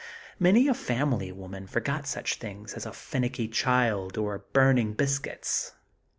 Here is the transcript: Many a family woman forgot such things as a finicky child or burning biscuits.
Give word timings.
Many 0.39 0.67
a 0.67 0.73
family 0.73 1.31
woman 1.31 1.67
forgot 1.67 2.07
such 2.07 2.37
things 2.37 2.73
as 2.73 2.87
a 2.87 2.91
finicky 2.91 3.47
child 3.47 4.17
or 4.17 4.39
burning 4.51 4.93
biscuits. 4.93 5.73